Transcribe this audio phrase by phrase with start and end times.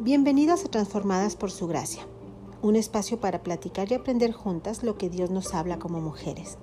[0.00, 2.06] Bienvenidas a Transformadas por Su Gracia,
[2.62, 6.56] un espacio para platicar y aprender juntas lo que Dios nos habla como mujeres.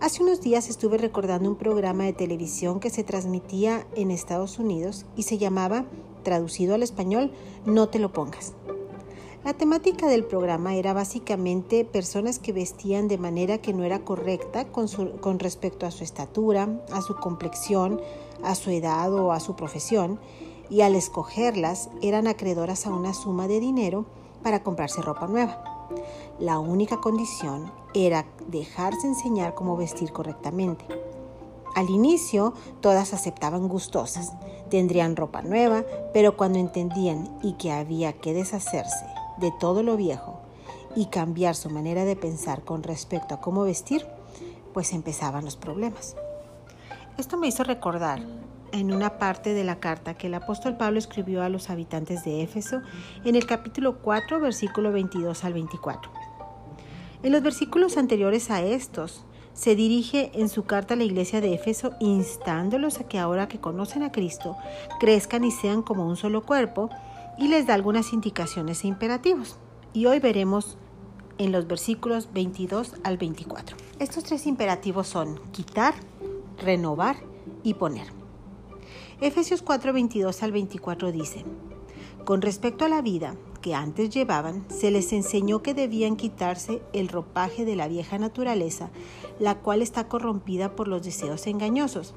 [0.00, 5.06] Hace unos días estuve recordando un programa de televisión que se transmitía en Estados Unidos
[5.14, 5.84] y se llamaba,
[6.24, 7.30] traducido al español,
[7.64, 8.52] No te lo pongas.
[9.44, 14.64] La temática del programa era básicamente personas que vestían de manera que no era correcta
[14.64, 14.88] con,
[15.20, 18.00] con, respecto a su estatura, a su complexión,
[18.42, 20.18] a su edad o a su profesión
[20.70, 24.06] y al escogerlas eran acreedoras a una suma de dinero
[24.42, 25.86] para comprarse ropa nueva.
[26.38, 30.84] La única condición era dejarse enseñar cómo vestir correctamente.
[31.74, 34.32] Al inicio todas aceptaban gustosas,
[34.68, 39.06] tendrían ropa nueva, pero cuando entendían y que había que deshacerse
[39.38, 40.40] de todo lo viejo
[40.96, 44.06] y cambiar su manera de pensar con respecto a cómo vestir,
[44.74, 46.16] pues empezaban los problemas.
[47.16, 48.24] Esto me hizo recordar
[48.72, 52.42] en una parte de la carta que el apóstol Pablo escribió a los habitantes de
[52.42, 52.82] Éfeso
[53.24, 56.10] en el capítulo 4, versículo 22 al 24.
[57.22, 61.52] En los versículos anteriores a estos, se dirige en su carta a la iglesia de
[61.52, 64.56] Éfeso instándolos a que ahora que conocen a Cristo,
[65.00, 66.90] crezcan y sean como un solo cuerpo,
[67.38, 69.56] y les da algunas indicaciones e imperativos.
[69.92, 70.76] Y hoy veremos
[71.38, 73.76] en los versículos 22 al 24.
[73.98, 75.94] Estos tres imperativos son quitar,
[76.58, 77.16] renovar
[77.62, 78.17] y poner.
[79.20, 81.44] Efesios 4, 22 al 24 dice,
[82.24, 87.08] Con respecto a la vida que antes llevaban, se les enseñó que debían quitarse el
[87.08, 88.90] ropaje de la vieja naturaleza,
[89.40, 92.14] la cual está corrompida por los deseos engañosos,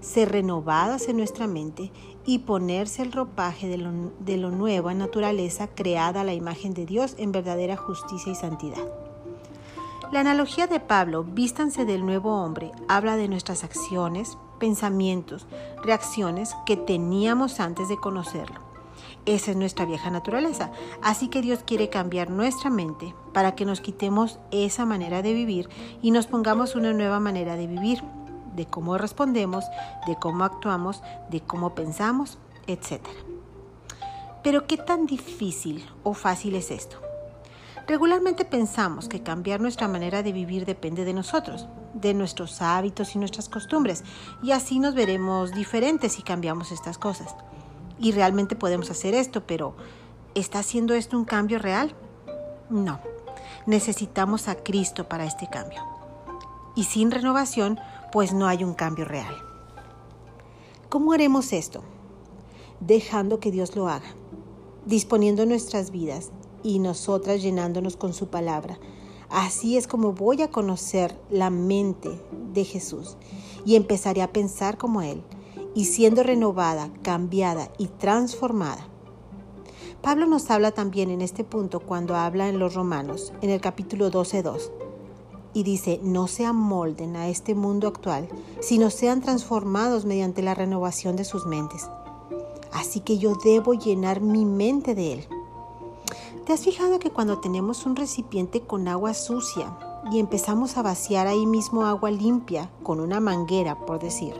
[0.00, 1.92] ser renovadas en nuestra mente
[2.26, 6.84] y ponerse el ropaje de lo, de lo nueva naturaleza creada a la imagen de
[6.84, 8.82] Dios en verdadera justicia y santidad.
[10.10, 15.48] La analogía de Pablo, vístanse del nuevo hombre, habla de nuestras acciones, pensamientos,
[15.82, 18.60] reacciones que teníamos antes de conocerlo.
[19.26, 20.70] Esa es nuestra vieja naturaleza.
[21.02, 25.68] Así que Dios quiere cambiar nuestra mente para que nos quitemos esa manera de vivir
[26.00, 28.02] y nos pongamos una nueva manera de vivir,
[28.54, 29.64] de cómo respondemos,
[30.06, 33.00] de cómo actuamos, de cómo pensamos, etc.
[34.42, 36.96] Pero ¿qué tan difícil o fácil es esto?
[37.86, 43.18] Regularmente pensamos que cambiar nuestra manera de vivir depende de nosotros, de nuestros hábitos y
[43.18, 44.04] nuestras costumbres,
[44.42, 47.34] y así nos veremos diferentes si cambiamos estas cosas.
[47.98, 49.74] Y realmente podemos hacer esto, pero
[50.34, 51.94] ¿está haciendo esto un cambio real?
[52.70, 53.00] No,
[53.66, 55.82] necesitamos a Cristo para este cambio.
[56.76, 57.78] Y sin renovación,
[58.12, 59.34] pues no hay un cambio real.
[60.88, 61.82] ¿Cómo haremos esto?
[62.80, 64.14] Dejando que Dios lo haga,
[64.86, 66.30] disponiendo nuestras vidas
[66.62, 68.78] y nosotras llenándonos con su palabra.
[69.30, 72.10] Así es como voy a conocer la mente
[72.52, 73.16] de Jesús
[73.64, 75.22] y empezaré a pensar como Él
[75.72, 78.88] y siendo renovada, cambiada y transformada.
[80.02, 84.10] Pablo nos habla también en este punto cuando habla en los Romanos, en el capítulo
[84.10, 84.72] 12.2,
[85.52, 88.28] y dice, no se amolden a este mundo actual,
[88.60, 91.88] sino sean transformados mediante la renovación de sus mentes.
[92.72, 95.28] Así que yo debo llenar mi mente de Él.
[96.46, 99.76] ¿Te has fijado que cuando tenemos un recipiente con agua sucia
[100.10, 104.34] y empezamos a vaciar ahí mismo agua limpia con una manguera, por decir,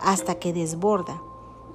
[0.00, 1.20] hasta que desborda,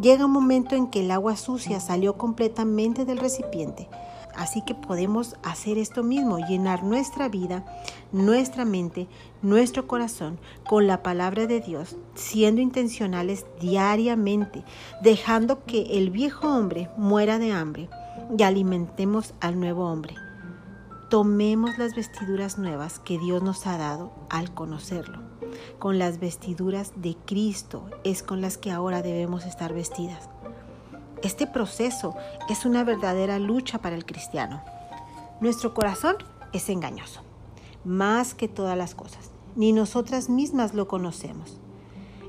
[0.00, 3.88] llega un momento en que el agua sucia salió completamente del recipiente?
[4.36, 7.64] Así que podemos hacer esto mismo, llenar nuestra vida,
[8.12, 9.08] nuestra mente,
[9.42, 10.38] nuestro corazón
[10.68, 14.62] con la palabra de Dios, siendo intencionales diariamente,
[15.02, 17.90] dejando que el viejo hombre muera de hambre
[18.36, 20.14] y alimentemos al nuevo hombre.
[21.08, 25.18] Tomemos las vestiduras nuevas que Dios nos ha dado al conocerlo.
[25.78, 30.28] Con las vestiduras de Cristo es con las que ahora debemos estar vestidas.
[31.22, 32.14] Este proceso
[32.48, 34.62] es una verdadera lucha para el cristiano.
[35.40, 36.16] Nuestro corazón
[36.52, 37.22] es engañoso,
[37.84, 39.30] más que todas las cosas.
[39.56, 41.58] Ni nosotras mismas lo conocemos.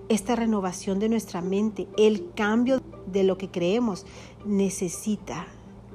[0.10, 4.06] Esta renovación de nuestra mente, el cambio de lo que creemos,
[4.46, 5.46] necesita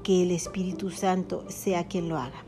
[0.06, 2.44] que el Espíritu Santo sea quien lo haga.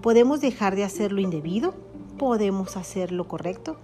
[0.00, 1.74] Podemos dejar de hacer lo indebido,
[2.18, 3.78] podemos hacer lo correcto,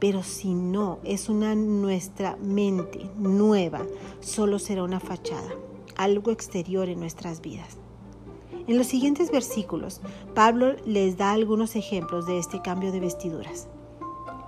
[0.00, 3.86] pero si no es una nuestra mente nueva,
[4.20, 5.48] solo será una fachada,
[5.96, 7.78] algo exterior en nuestras vidas.
[8.66, 10.02] En los siguientes versículos,
[10.34, 13.66] Pablo les da algunos ejemplos de este cambio de vestiduras.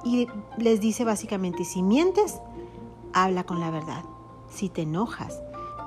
[0.04, 0.26] Y
[0.58, 2.38] les dice básicamente, si mientes,
[3.14, 4.04] habla con la verdad.
[4.50, 5.40] Si te enojas,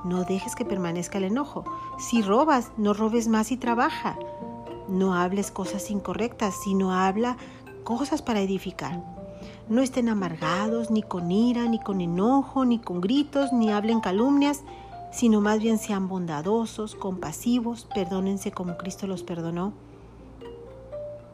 [0.03, 1.63] no dejes que permanezca el enojo.
[1.98, 4.18] Si robas, no robes más y trabaja.
[4.88, 7.38] No hables cosas incorrectas, sino habla
[7.83, 9.03] cosas para edificar.
[9.69, 14.63] No estén amargados, ni con ira, ni con enojo, ni con gritos, ni hablen calumnias.
[15.12, 19.74] sino más bien sean bondadosos, compasivos, perdónense como Cristo los perdonó.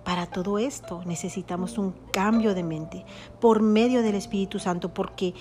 [0.04, 3.06] Para todo esto necesitamos un cambio de mente
[3.40, 5.36] por medio del Espíritu Santo, porque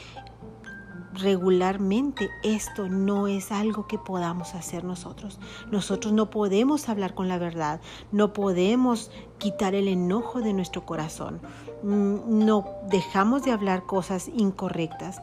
[1.17, 5.39] regularmente esto no es algo que podamos hacer nosotros.
[5.71, 7.81] Nosotros no podemos hablar con la verdad,
[8.13, 11.41] no podemos quitar el enojo de nuestro corazón,
[11.83, 15.21] mm, no dejamos de hablar cosas incorrectas.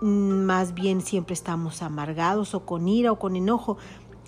[0.00, 3.78] Más bien siempre estamos amargados o con ira o con enojo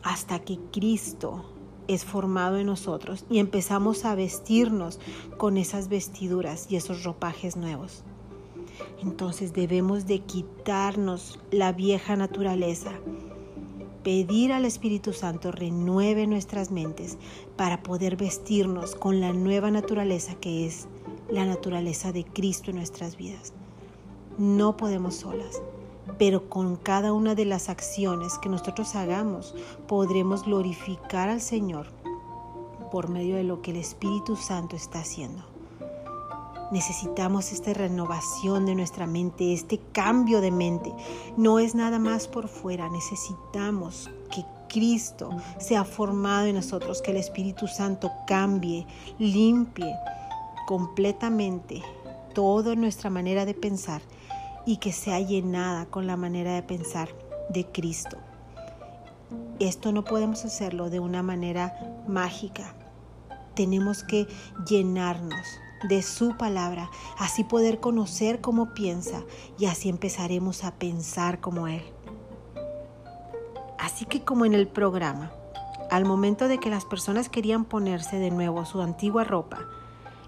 [0.02, 1.44] hasta que Cristo
[1.88, 5.00] es formado en nosotros y empezamos a vestirnos
[5.36, 8.04] con esas vestiduras y esos ropajes nuevos.
[9.02, 12.92] Entonces debemos de quitarnos la vieja naturaleza,
[14.02, 17.18] pedir al Espíritu Santo renueve nuestras mentes
[17.56, 20.86] para poder vestirnos con la nueva naturaleza que es
[21.28, 23.52] la naturaleza de Cristo en nuestras vidas.
[24.38, 25.60] No podemos solas,
[26.18, 29.54] pero con cada una de las acciones que nosotros hagamos
[29.88, 31.88] podremos glorificar al Señor
[32.90, 35.55] por medio de lo que el Espíritu Santo está haciendo.
[36.72, 40.92] Necesitamos esta renovación de nuestra mente, este cambio de mente.
[41.36, 47.18] No es nada más por fuera, necesitamos que Cristo sea formado en nosotros, que el
[47.18, 48.86] Espíritu Santo cambie,
[49.18, 49.94] limpie
[50.66, 51.82] completamente
[52.34, 54.02] toda nuestra manera de pensar
[54.66, 57.08] y que sea llenada con la manera de pensar
[57.48, 58.18] de Cristo.
[59.60, 62.74] Esto no podemos hacerlo de una manera mágica.
[63.54, 64.26] Tenemos que
[64.68, 65.46] llenarnos
[65.88, 69.22] de su palabra, así poder conocer cómo piensa
[69.58, 71.82] y así empezaremos a pensar como Él.
[73.78, 75.32] Así que como en el programa,
[75.90, 79.58] al momento de que las personas querían ponerse de nuevo su antigua ropa,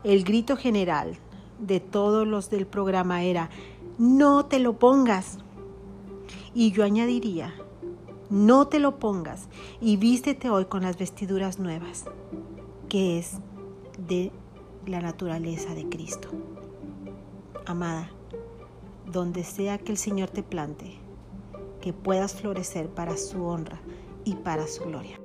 [0.04, 1.18] el grito general
[1.58, 3.50] de todos los del programa era,
[3.98, 5.38] no te lo pongas.
[6.54, 7.54] Y yo añadiría,
[8.30, 9.48] no te lo pongas
[9.80, 12.04] y vístete hoy con las vestiduras nuevas,
[12.88, 13.38] que es
[13.96, 14.32] de
[14.88, 16.28] la naturaleza de Cristo.
[17.66, 18.10] Amada,
[19.06, 20.98] donde sea que el Señor te plante,
[21.80, 23.80] que puedas florecer para su honra
[24.24, 25.18] y para su gloria.